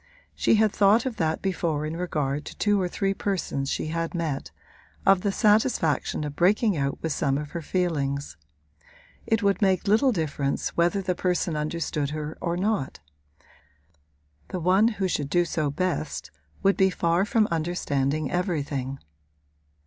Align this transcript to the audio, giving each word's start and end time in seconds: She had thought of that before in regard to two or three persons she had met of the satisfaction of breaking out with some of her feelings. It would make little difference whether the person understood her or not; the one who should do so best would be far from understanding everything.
She 0.33 0.55
had 0.55 0.71
thought 0.73 1.05
of 1.05 1.17
that 1.17 1.43
before 1.43 1.85
in 1.85 1.95
regard 1.95 2.43
to 2.45 2.57
two 2.57 2.81
or 2.81 2.87
three 2.87 3.13
persons 3.13 3.69
she 3.69 3.89
had 3.89 4.15
met 4.15 4.49
of 5.05 5.21
the 5.21 5.31
satisfaction 5.31 6.23
of 6.23 6.35
breaking 6.35 6.75
out 6.75 6.97
with 7.03 7.11
some 7.11 7.37
of 7.37 7.51
her 7.51 7.61
feelings. 7.61 8.35
It 9.27 9.43
would 9.43 9.61
make 9.61 9.87
little 9.87 10.11
difference 10.11 10.69
whether 10.69 11.03
the 11.03 11.13
person 11.13 11.55
understood 11.55 12.09
her 12.09 12.35
or 12.41 12.57
not; 12.57 12.99
the 14.47 14.59
one 14.59 14.87
who 14.87 15.07
should 15.07 15.29
do 15.29 15.45
so 15.45 15.69
best 15.69 16.31
would 16.63 16.77
be 16.77 16.89
far 16.89 17.23
from 17.23 17.47
understanding 17.51 18.31
everything. 18.31 18.97